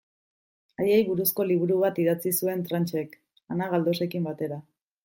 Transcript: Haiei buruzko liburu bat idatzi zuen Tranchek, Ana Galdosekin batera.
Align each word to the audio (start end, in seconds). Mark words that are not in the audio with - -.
Haiei 0.83 1.03
buruzko 1.09 1.45
liburu 1.51 1.77
bat 1.83 2.01
idatzi 2.05 2.35
zuen 2.41 2.65
Tranchek, 2.71 3.17
Ana 3.57 3.71
Galdosekin 3.77 4.31
batera. 4.33 4.65